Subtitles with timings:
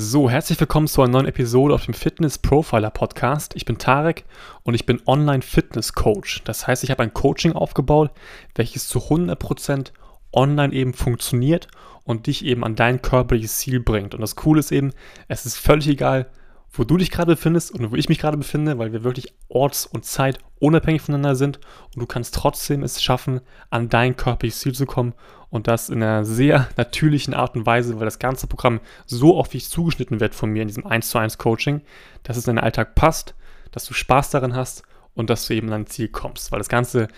[0.00, 3.56] So, herzlich willkommen zu einer neuen Episode auf dem Fitness Profiler Podcast.
[3.56, 4.26] Ich bin Tarek
[4.62, 6.44] und ich bin Online Fitness Coach.
[6.44, 8.12] Das heißt, ich habe ein Coaching aufgebaut,
[8.54, 9.90] welches zu 100%
[10.32, 11.66] online eben funktioniert
[12.04, 14.14] und dich eben an dein körperliches Ziel bringt.
[14.14, 14.92] Und das Coole ist eben,
[15.26, 16.30] es ist völlig egal,
[16.72, 19.86] wo du dich gerade befindest und wo ich mich gerade befinde, weil wir wirklich orts-
[19.86, 21.58] und Zeit unabhängig voneinander sind
[21.94, 23.40] und du kannst trotzdem es schaffen,
[23.70, 25.14] an dein körperliches Ziel zu kommen
[25.50, 29.48] und das in einer sehr natürlichen Art und Weise, weil das ganze Programm so auf
[29.48, 31.82] dich zugeschnitten wird von mir in diesem 1 zu 1 Coaching,
[32.22, 33.34] dass es in deinen Alltag passt,
[33.72, 34.82] dass du Spaß daran hast
[35.14, 37.08] und dass du eben an dein Ziel kommst, weil das ganze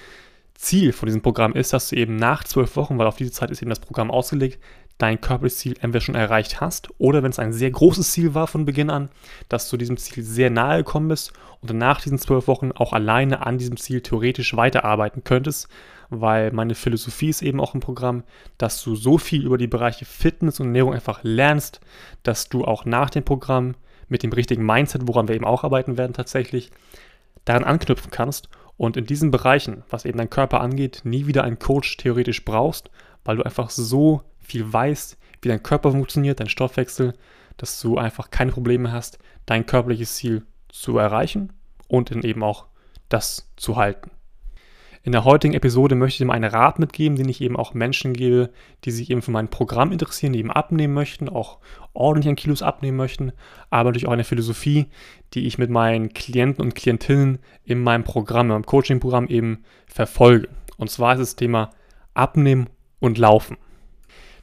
[0.54, 3.50] Ziel von diesem Programm ist, dass du eben nach zwölf Wochen, weil auf diese Zeit
[3.50, 4.58] ist eben das Programm ausgelegt,
[5.00, 8.46] dein körperliches Ziel entweder schon erreicht hast oder wenn es ein sehr großes Ziel war
[8.46, 9.08] von Beginn an,
[9.48, 13.44] dass du diesem Ziel sehr nahe gekommen bist und nach diesen zwölf Wochen auch alleine
[13.46, 15.68] an diesem Ziel theoretisch weiterarbeiten könntest,
[16.10, 18.24] weil meine Philosophie ist eben auch im Programm,
[18.58, 21.80] dass du so viel über die Bereiche Fitness und Ernährung einfach lernst,
[22.22, 23.74] dass du auch nach dem Programm
[24.08, 26.70] mit dem richtigen Mindset, woran wir eben auch arbeiten werden tatsächlich,
[27.44, 31.58] daran anknüpfen kannst und in diesen Bereichen, was eben dein Körper angeht, nie wieder einen
[31.58, 32.90] Coach theoretisch brauchst,
[33.24, 37.14] weil du einfach so viel weißt, wie dein Körper funktioniert, dein Stoffwechsel,
[37.56, 41.52] dass du einfach keine Probleme hast, dein körperliches Ziel zu erreichen
[41.88, 42.66] und eben auch
[43.08, 44.10] das zu halten.
[45.02, 48.12] In der heutigen Episode möchte ich dir einen Rat mitgeben, den ich eben auch Menschen
[48.12, 48.50] gebe,
[48.84, 51.58] die sich eben für mein Programm interessieren, die eben abnehmen möchten, auch
[51.94, 53.32] ordentlich an Kilos abnehmen möchten,
[53.70, 54.86] aber natürlich auch eine Philosophie,
[55.32, 60.48] die ich mit meinen Klienten und Klientinnen in meinem Programm, in meinem Coaching-Programm eben verfolge.
[60.76, 61.70] Und zwar ist das Thema
[62.12, 63.56] Abnehmen und Laufen.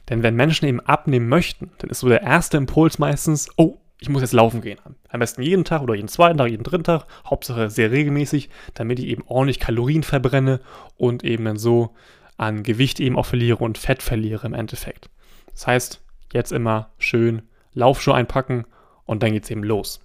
[0.08, 4.08] Denn wenn Menschen eben abnehmen möchten, dann ist so der erste Impuls meistens, oh, ich
[4.08, 4.78] muss jetzt laufen gehen.
[5.08, 8.98] Am besten jeden Tag oder jeden zweiten Tag, jeden dritten Tag, Hauptsache sehr regelmäßig, damit
[9.00, 10.60] ich eben ordentlich Kalorien verbrenne
[10.96, 11.94] und eben dann so
[12.36, 15.10] an Gewicht eben auch verliere und Fett verliere im Endeffekt.
[15.52, 16.00] Das heißt,
[16.32, 17.42] jetzt immer schön
[17.74, 18.64] Laufschuhe einpacken
[19.04, 20.00] und dann geht's eben los.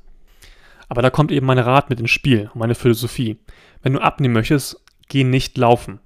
[0.90, 3.40] Aber da kommt eben mein Rat mit ins Spiel, meine Philosophie.
[3.82, 6.00] Wenn du abnehmen möchtest, geh nicht laufen.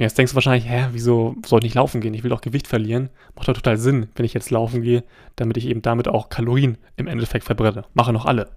[0.00, 2.14] Jetzt denkst du wahrscheinlich, hä, wieso soll ich nicht laufen gehen?
[2.14, 3.10] Ich will doch Gewicht verlieren.
[3.36, 5.04] Macht doch total Sinn, wenn ich jetzt laufen gehe,
[5.36, 7.84] damit ich eben damit auch Kalorien im Endeffekt verbrenne.
[7.92, 8.48] Machen noch alle.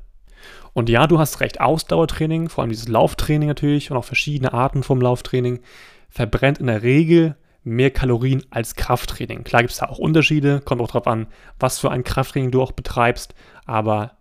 [0.71, 4.83] Und ja, du hast recht, Ausdauertraining, vor allem dieses Lauftraining natürlich und auch verschiedene Arten
[4.83, 5.59] vom Lauftraining,
[6.07, 9.43] verbrennt in der Regel mehr Kalorien als Krafttraining.
[9.43, 11.27] Klar gibt es da auch Unterschiede, kommt auch darauf an,
[11.59, 14.13] was für ein Krafttraining du auch betreibst, aber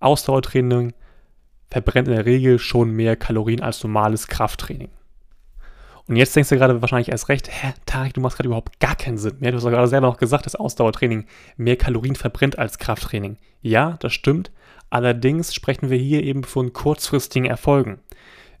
[0.00, 0.92] Ausdauertraining
[1.70, 4.90] verbrennt in der Regel schon mehr Kalorien als normales Krafttraining.
[6.08, 8.94] Und jetzt denkst du gerade wahrscheinlich erst recht, hä, Tarek, du machst gerade überhaupt gar
[8.94, 9.50] keinen Sinn mehr.
[9.50, 13.38] Du hast gerade selber noch gesagt, dass Ausdauertraining mehr Kalorien verbrennt als Krafttraining.
[13.60, 14.52] Ja, das stimmt.
[14.88, 17.98] Allerdings sprechen wir hier eben von kurzfristigen Erfolgen.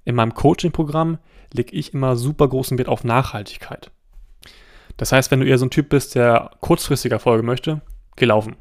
[0.04, 1.18] In meinem Coaching-Programm
[1.52, 3.92] lege ich immer super großen Wert auf Nachhaltigkeit.
[4.96, 7.80] Das heißt, wenn du eher so ein Typ bist, der kurzfristig Erfolge möchte,
[8.16, 8.56] geh laufen.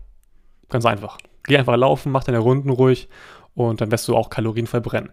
[0.70, 1.18] Ganz einfach.
[1.44, 3.10] Geh einfach laufen, mach deine Runden ruhig
[3.56, 5.12] und dann wirst du auch Kalorien verbrennen.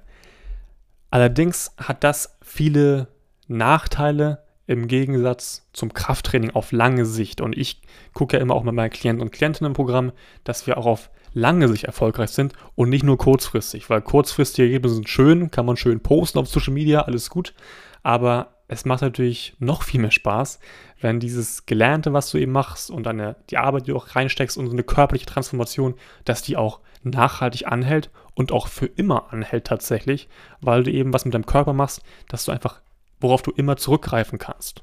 [1.11, 3.09] Allerdings hat das viele
[3.49, 7.41] Nachteile im Gegensatz zum Krafttraining auf lange Sicht.
[7.41, 7.83] Und ich
[8.15, 10.13] gucke ja immer auch mit meinen Klienten und Klientinnen im Programm,
[10.45, 13.91] dass wir auch auf lange Sicht erfolgreich sind und nicht nur kurzfristig.
[13.91, 17.55] Weil kurzfristige Ergebnisse sind schön, kann man schön posten auf Social Media, alles gut.
[18.03, 20.59] Aber es macht natürlich noch viel mehr Spaß,
[21.01, 24.57] wenn dieses Gelernte, was du eben machst und deine, die Arbeit, die du auch reinsteckst
[24.57, 29.67] und so eine körperliche Transformation, dass die auch nachhaltig anhält und auch für immer anhält
[29.67, 30.29] tatsächlich,
[30.61, 32.81] weil du eben was mit deinem Körper machst, dass du einfach
[33.23, 34.83] worauf du immer zurückgreifen kannst.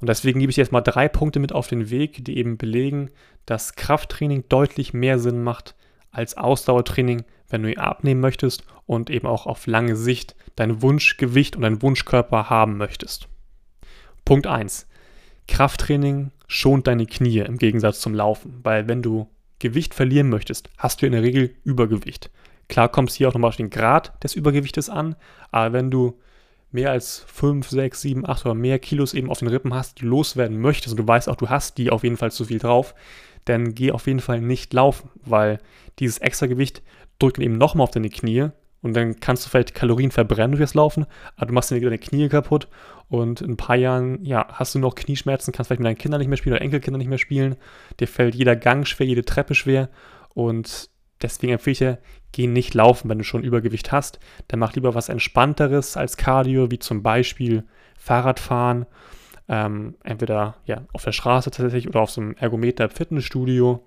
[0.00, 2.58] Und deswegen gebe ich dir jetzt mal drei Punkte mit auf den Weg, die eben
[2.58, 3.10] belegen,
[3.46, 5.74] dass Krafttraining deutlich mehr Sinn macht
[6.10, 11.62] als Ausdauertraining, wenn du abnehmen möchtest und eben auch auf lange Sicht dein Wunschgewicht und
[11.62, 13.28] deinen Wunschkörper haben möchtest.
[14.24, 14.86] Punkt 1.
[15.48, 19.28] Krafttraining schont deine Knie im Gegensatz zum Laufen, weil wenn du
[19.58, 22.30] Gewicht verlieren möchtest, hast du in der Regel Übergewicht.
[22.68, 25.16] Klar kommt es hier auch nochmal auf den Grad des Übergewichtes an,
[25.50, 26.18] aber wenn du
[26.74, 30.04] mehr als 5, 6, 7, 8 oder mehr Kilos eben auf den Rippen hast, die
[30.04, 32.94] loswerden möchtest und du weißt auch, du hast die auf jeden Fall zu viel drauf,
[33.44, 35.60] dann geh auf jeden Fall nicht laufen, weil
[36.00, 36.82] dieses extra Gewicht
[37.20, 38.48] drückt eben nochmal auf deine Knie
[38.82, 41.06] und dann kannst du vielleicht Kalorien verbrennen durch das Laufen,
[41.36, 42.66] aber du machst deine Knie kaputt
[43.08, 46.18] und in ein paar Jahren, ja, hast du noch Knieschmerzen, kannst vielleicht mit deinen Kindern
[46.18, 47.54] nicht mehr spielen oder Enkelkindern nicht mehr spielen,
[48.00, 49.90] dir fällt jeder Gang schwer, jede Treppe schwer
[50.34, 50.90] und
[51.22, 51.98] deswegen empfehle ich dir,
[52.34, 54.18] geh nicht laufen, wenn du schon Übergewicht hast.
[54.48, 57.64] Dann mach lieber was Entspannteres als Cardio, wie zum Beispiel
[57.96, 58.86] Fahrradfahren.
[59.48, 63.84] Ähm, entweder ja, auf der Straße tatsächlich oder auf so einem Ergometer Fitnessstudio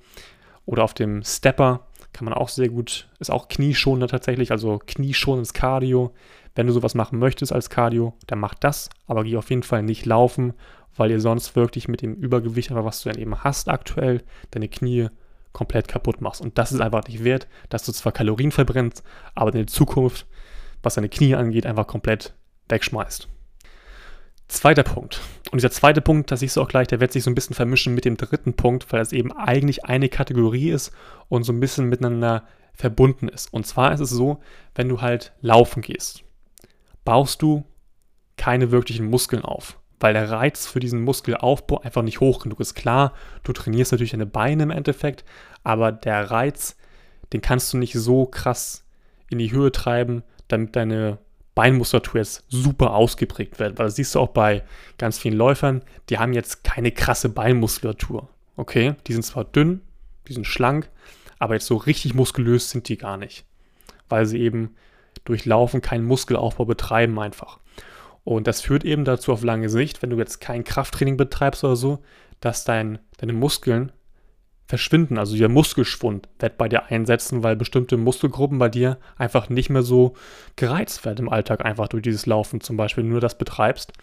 [0.65, 5.53] oder auf dem Stepper kann man auch sehr gut, ist auch knieschonender tatsächlich, also knieschonendes
[5.53, 6.13] Cardio.
[6.55, 9.83] Wenn du sowas machen möchtest als Cardio, dann mach das, aber geh auf jeden Fall
[9.83, 10.53] nicht laufen,
[10.95, 14.67] weil ihr sonst wirklich mit dem Übergewicht, aber was du dann eben hast aktuell, deine
[14.67, 15.09] Knie
[15.57, 16.39] komplett kaputt machst.
[16.39, 20.27] Und das ist einfach nicht wert, dass du zwar Kalorien verbrennst, aber in der Zukunft,
[20.83, 22.35] was deine Knie angeht, einfach komplett
[22.69, 23.27] wegschmeißt.
[24.47, 25.19] Zweiter Punkt.
[25.51, 27.55] Und dieser zweite Punkt, das siehst du auch gleich, der wird sich so ein bisschen
[27.55, 30.91] vermischen mit dem dritten Punkt, weil es eben eigentlich eine Kategorie ist
[31.27, 33.51] und so ein bisschen miteinander verbunden ist.
[33.51, 34.39] Und zwar ist es so,
[34.75, 36.23] wenn du halt laufen gehst,
[37.03, 37.65] baust du
[38.37, 42.75] keine wirklichen Muskeln auf, weil der Reiz für diesen Muskelaufbau einfach nicht hoch genug ist.
[42.75, 43.13] Klar,
[43.43, 45.25] du trainierst natürlich deine Beine im Endeffekt,
[45.63, 46.77] aber der Reiz,
[47.33, 48.85] den kannst du nicht so krass
[49.29, 51.17] in die Höhe treiben, damit deine
[51.55, 53.79] Beinmuskulatur jetzt super ausgeprägt wird.
[53.79, 54.63] Weil das siehst du auch bei
[54.97, 58.29] ganz vielen Läufern, die haben jetzt keine krasse Beinmuskulatur.
[58.55, 59.81] Okay, die sind zwar dünn,
[60.27, 60.89] die sind schlank,
[61.39, 63.45] aber jetzt so richtig muskulös sind die gar nicht.
[64.07, 64.75] Weil sie eben
[65.25, 67.59] durch Laufen keinen Muskelaufbau betreiben einfach.
[68.27, 71.77] Und das führt eben dazu auf lange Sicht, wenn du jetzt kein Krafttraining betreibst oder
[71.77, 71.99] so,
[72.41, 73.93] dass dein, deine Muskeln
[74.65, 75.17] verschwinden.
[75.17, 79.81] Also der Muskelschwund wird bei dir einsetzen, weil bestimmte Muskelgruppen bei dir einfach nicht mehr
[79.81, 80.13] so
[80.57, 83.93] gereizt werden im Alltag, einfach durch dieses Laufen zum Beispiel, du das betreibst.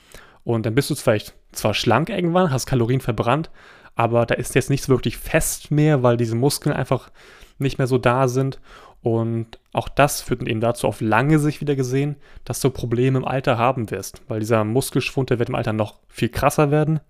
[0.43, 3.51] Und dann bist du vielleicht zwar schlank irgendwann, hast Kalorien verbrannt,
[3.97, 7.11] aber da ist jetzt nichts wirklich fest mehr, weil diese Muskeln einfach
[7.59, 8.61] nicht mehr so da sind.
[9.03, 13.25] Und auch das führt eben dazu, auf lange Sicht wieder gesehen, dass du Probleme im
[13.25, 17.01] Alter haben wirst, weil dieser Muskelschwund, der wird im Alter noch viel krasser werden.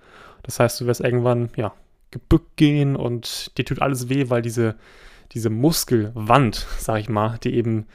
[0.43, 1.73] Das heißt, du wirst irgendwann, ja,
[2.11, 4.77] gebückt gehen und dir tut alles weh, weil diese,
[5.33, 7.87] diese Muskelwand, sag ich mal, die eben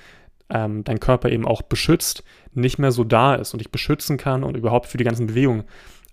[0.49, 4.43] ähm, dein Körper eben auch beschützt, nicht mehr so da ist und dich beschützen kann
[4.43, 5.63] und überhaupt für die ganzen Bewegungen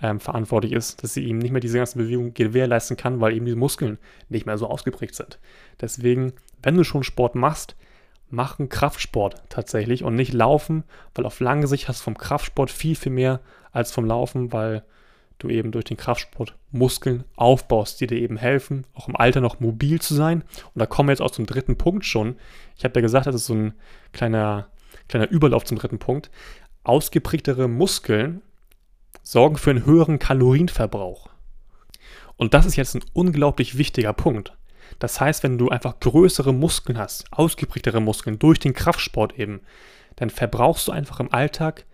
[0.02, 3.46] ähm, verantwortlich ist, dass sie eben nicht mehr diese ganzen Bewegungen gewährleisten kann, weil eben
[3.46, 3.98] diese Muskeln
[4.28, 5.38] nicht mehr so ausgeprägt sind.
[5.80, 6.32] Deswegen
[6.62, 7.76] wenn du schon Sport machst,
[8.28, 10.84] mach einen Kraftsport tatsächlich und nicht laufen,
[11.14, 13.40] weil auf lange Sicht hast du vom Kraftsport viel, viel mehr
[13.70, 14.82] als vom Laufen, weil
[15.38, 19.60] du eben durch den Kraftsport Muskeln aufbaust, die dir eben helfen, auch im Alter noch
[19.60, 20.42] mobil zu sein.
[20.74, 22.36] Und da kommen wir jetzt auch zum dritten Punkt schon.
[22.76, 23.74] Ich habe ja gesagt, das ist so ein
[24.12, 24.68] kleiner,
[25.08, 26.30] kleiner Überlauf zum dritten Punkt.
[26.84, 28.42] Ausgeprägtere Muskeln
[29.26, 31.28] sorgen für einen höheren Kalorienverbrauch.
[32.36, 34.56] Und das ist jetzt ein unglaublich wichtiger Punkt.
[35.00, 39.62] Das heißt, wenn du einfach größere Muskeln hast, ausgeprägtere Muskeln durch den Kraftsport eben,
[40.14, 41.86] dann verbrauchst du einfach im Alltag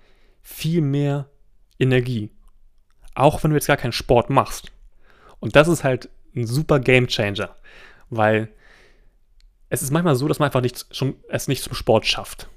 [0.43, 1.31] viel mehr
[1.79, 2.29] Energie.
[3.15, 4.71] Auch wenn du jetzt gar keinen Sport machst.
[5.41, 7.57] Und das ist halt ein super Game Changer,
[8.11, 8.51] weil
[9.71, 12.51] es ist manchmal so, dass man einfach nicht, schon, es nicht zum Sport schafft.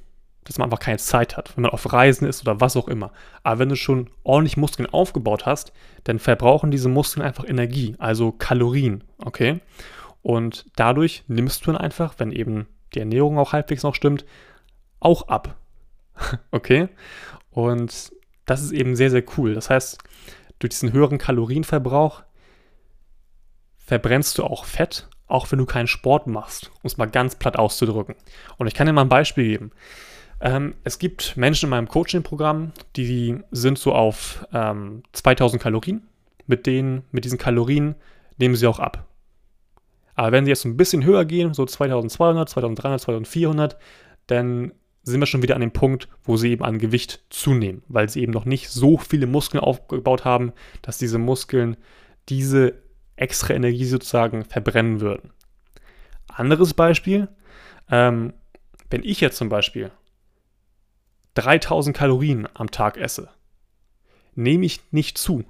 [0.45, 3.11] Dass man einfach keine Zeit hat, wenn man auf Reisen ist oder was auch immer.
[3.43, 8.31] Aber wenn du schon ordentlich Muskeln aufgebaut hast, dann verbrauchen diese Muskeln einfach Energie, also
[8.31, 9.59] Kalorien, okay?
[10.21, 14.25] Und dadurch nimmst du dann einfach, wenn eben die Ernährung auch halbwegs noch stimmt,
[14.99, 15.55] auch ab.
[16.51, 16.89] okay?
[17.51, 18.11] Und
[18.45, 19.53] das ist eben sehr, sehr cool.
[19.53, 19.97] Das heißt,
[20.59, 22.23] durch diesen höheren Kalorienverbrauch
[23.77, 27.57] verbrennst du auch Fett, auch wenn du keinen Sport machst, um es mal ganz platt
[27.57, 28.15] auszudrücken.
[28.57, 29.71] Und ich kann dir mal ein Beispiel geben.
[30.41, 36.07] Ähm, es gibt Menschen in meinem Coaching-Programm, die sind so auf ähm, 2000 Kalorien.
[36.47, 37.95] Mit, denen, mit diesen Kalorien
[38.37, 39.07] nehmen sie auch ab.
[40.13, 43.77] Aber wenn sie jetzt ein bisschen höher gehen, so 2200, 2300, 2400,
[44.27, 44.71] dann
[45.03, 48.21] sind wir schon wieder an dem Punkt, wo sie eben an Gewicht zunehmen, weil sie
[48.21, 50.51] eben noch nicht so viele Muskeln aufgebaut haben,
[50.81, 51.77] dass diese Muskeln
[52.29, 52.73] diese
[53.15, 55.31] extra Energie sozusagen verbrennen würden.
[56.27, 57.27] Anderes Beispiel,
[57.89, 58.33] ähm,
[58.89, 59.91] wenn ich jetzt zum Beispiel
[61.35, 63.29] 3000 Kalorien am Tag esse,
[64.35, 65.45] nehme ich nicht zu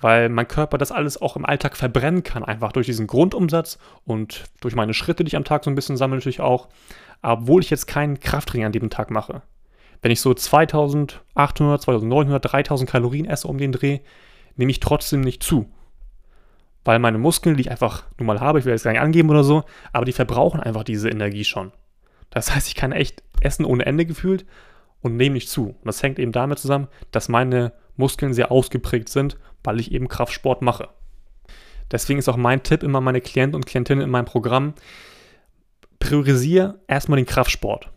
[0.00, 4.44] weil mein Körper das alles auch im Alltag verbrennen kann, einfach durch diesen Grundumsatz und
[4.60, 6.68] durch meine Schritte, die ich am Tag so ein bisschen sammle, natürlich auch,
[7.22, 9.42] obwohl ich jetzt keinen Krafttraining an dem Tag mache.
[10.02, 14.00] Wenn ich so 2800, 2900, 3000 Kalorien esse um den Dreh,
[14.56, 15.66] nehme ich trotzdem nicht zu.
[16.84, 19.30] Weil meine Muskeln, die ich einfach nur mal habe, ich will jetzt gar nicht angeben
[19.30, 21.72] oder so, aber die verbrauchen einfach diese Energie schon.
[22.30, 24.44] Das heißt, ich kann echt essen ohne Ende gefühlt
[25.02, 25.68] und nehme nicht zu.
[25.68, 30.08] Und das hängt eben damit zusammen, dass meine Muskeln sehr ausgeprägt sind, weil ich eben
[30.08, 30.88] Kraftsport mache.
[31.90, 34.74] Deswegen ist auch mein Tipp immer meine Klienten und Klientinnen in meinem Programm,
[35.98, 37.90] priorisiere erstmal den Kraftsport.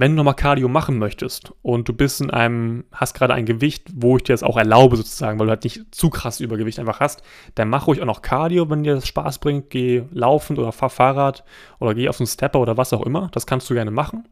[0.00, 3.88] Wenn du nochmal Cardio machen möchtest und du bist in einem, hast gerade ein Gewicht,
[3.96, 7.00] wo ich dir das auch erlaube sozusagen, weil du halt nicht zu krass Übergewicht einfach
[7.00, 7.24] hast,
[7.56, 9.70] dann mach ruhig auch noch Cardio, wenn dir das Spaß bringt.
[9.70, 11.42] Geh laufen oder fahr Fahrrad
[11.80, 13.28] oder geh auf einen Stepper oder was auch immer.
[13.32, 14.28] Das kannst du gerne machen.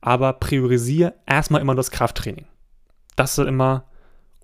[0.00, 2.46] Aber priorisiere erstmal immer das Krafttraining.
[3.14, 3.84] Das ist immer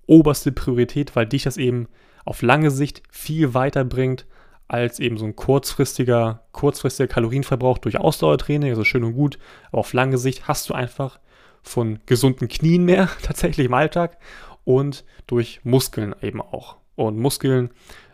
[0.06, 1.88] oberste Priorität, weil dich das eben
[2.26, 4.26] auf lange Sicht viel weiter bringt
[4.68, 9.92] als eben so ein kurzfristiger, kurzfristiger Kalorienverbrauch durch Ausdauertraining, also schön und gut, aber auf
[9.92, 11.21] lange Sicht hast du einfach
[11.62, 14.18] von gesunden Knien mehr tatsächlich im Alltag
[14.64, 16.76] und durch Muskeln eben auch.
[16.97, 17.71] Und Muskeln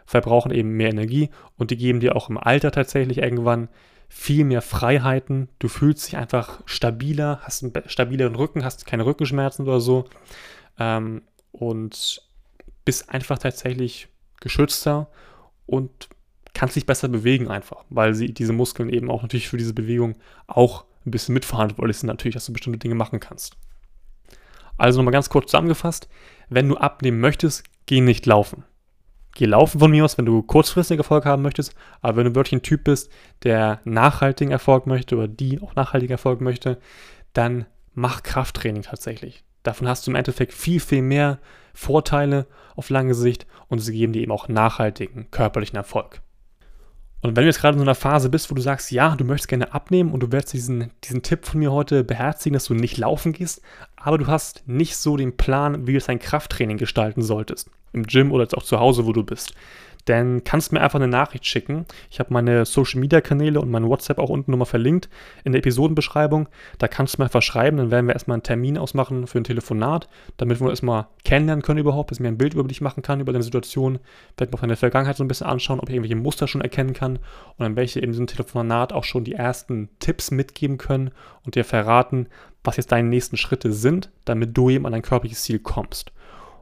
[0.06, 3.68] verbrauchen eben mehr Energie und die geben dir auch im Alter tatsächlich irgendwann
[4.08, 5.48] viel mehr Freiheiten.
[5.60, 10.06] Du fühlst dich einfach stabiler, hast einen stabileren Rücken, hast keine Rückenschmerzen oder so
[10.80, 12.22] ähm, und
[12.84, 14.08] bist einfach tatsächlich
[14.40, 15.08] geschützter
[15.66, 16.08] und
[16.60, 20.18] kannst dich besser bewegen einfach, weil sie diese Muskeln eben auch natürlich für diese Bewegung
[20.46, 23.56] auch ein bisschen mitverantwortlich sind natürlich, dass du bestimmte Dinge machen kannst.
[24.76, 26.10] Also nochmal ganz kurz zusammengefasst,
[26.50, 28.64] wenn du abnehmen möchtest, geh nicht laufen.
[29.34, 32.60] Geh laufen von mir aus, wenn du kurzfristig Erfolg haben möchtest, aber wenn du wirklich
[32.60, 33.10] ein Typ bist,
[33.42, 36.78] der nachhaltigen Erfolg möchte oder die auch nachhaltigen Erfolg möchte,
[37.32, 37.64] dann
[37.94, 39.44] mach Krafttraining tatsächlich.
[39.62, 41.38] Davon hast du im Endeffekt viel, viel mehr
[41.72, 46.20] Vorteile auf lange Sicht und sie geben dir eben auch nachhaltigen körperlichen Erfolg.
[47.22, 49.24] Und wenn du jetzt gerade in so einer Phase bist, wo du sagst, ja, du
[49.24, 52.74] möchtest gerne abnehmen und du wirst diesen, diesen Tipp von mir heute beherzigen, dass du
[52.74, 53.60] nicht laufen gehst,
[53.96, 58.32] aber du hast nicht so den Plan, wie du dein Krafttraining gestalten solltest, im Gym
[58.32, 59.54] oder jetzt auch zu Hause, wo du bist,
[60.04, 61.86] dann kannst du mir einfach eine Nachricht schicken.
[62.10, 65.08] Ich habe meine Social Media Kanäle und mein WhatsApp auch unten nochmal verlinkt
[65.44, 66.48] in der Episodenbeschreibung.
[66.78, 69.44] Da kannst du mir einfach schreiben, dann werden wir erstmal einen Termin ausmachen für ein
[69.44, 72.80] Telefonat, damit wir uns erstmal kennenlernen können überhaupt, dass ich mir ein Bild über dich
[72.80, 73.98] machen kann, über deine Situation,
[74.36, 76.92] vielleicht mal von der Vergangenheit so ein bisschen anschauen, ob ich irgendwelche Muster schon erkennen
[76.92, 81.10] kann und dann welche in diesem Telefonat auch schon die ersten Tipps mitgeben können
[81.44, 82.26] und dir verraten,
[82.64, 86.12] was jetzt deine nächsten Schritte sind, damit du eben an dein körperliches Ziel kommst.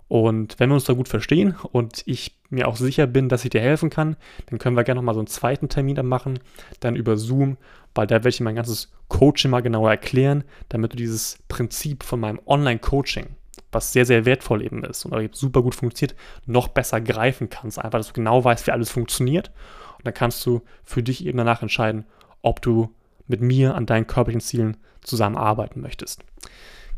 [0.08, 3.50] Und wenn wir uns da gut verstehen und ich mir auch sicher bin, dass ich
[3.50, 6.38] dir helfen kann, dann können wir gerne nochmal so einen zweiten Termin dann machen,
[6.80, 7.56] dann über Zoom,
[7.94, 12.20] weil da werde ich mein ganzes Coaching mal genauer erklären, damit du dieses Prinzip von
[12.20, 13.26] meinem Online-Coaching,
[13.72, 17.78] was sehr, sehr wertvoll eben ist und super gut funktioniert, noch besser greifen kannst.
[17.78, 19.50] Einfach, dass du genau weißt, wie alles funktioniert.
[19.98, 22.04] Und dann kannst du für dich eben danach entscheiden,
[22.40, 22.94] ob du
[23.26, 26.24] mit mir an deinen körperlichen Zielen zusammenarbeiten möchtest.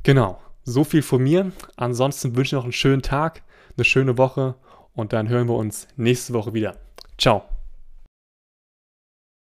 [0.02, 0.40] Genau.
[0.62, 1.52] So viel von mir.
[1.76, 3.42] Ansonsten wünsche ich noch einen schönen Tag,
[3.76, 4.54] eine schöne Woche
[5.00, 6.76] und dann hören wir uns nächste Woche wieder.
[7.19, 7.50] Ciao.